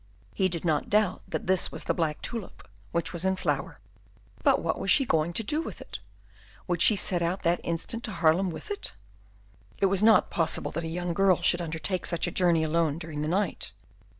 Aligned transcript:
He 0.33 0.49
did 0.49 0.65
not 0.65 0.89
doubt 0.89 1.21
that 1.27 1.45
this 1.45 1.71
was 1.71 1.83
the 1.83 1.93
black 1.93 2.23
tulip 2.23 2.67
which 2.91 3.13
was 3.13 3.23
in 3.23 3.35
flower. 3.35 3.77
But 4.43 4.59
what 4.59 4.79
was 4.79 4.89
she 4.89 5.05
going 5.05 5.31
to 5.33 5.43
do 5.43 5.61
with 5.61 5.79
it? 5.79 5.99
Would 6.67 6.81
she 6.81 6.95
set 6.95 7.21
out 7.21 7.43
that 7.43 7.61
instant 7.63 8.03
to 8.05 8.11
Haarlem 8.13 8.49
with 8.49 8.71
it? 8.71 8.93
It 9.77 9.85
was 9.93 10.01
not 10.01 10.31
possible 10.31 10.71
that 10.71 10.83
a 10.83 10.87
young 10.87 11.13
girl 11.13 11.39
should 11.43 11.61
undertake 11.61 12.07
such 12.07 12.25
a 12.25 12.31
journey 12.31 12.63
alone 12.63 12.97
during 12.97 13.21
the 13.21 13.27
night. 13.27 13.73